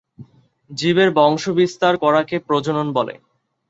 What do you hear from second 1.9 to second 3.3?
করাকে প্রজনন বলে।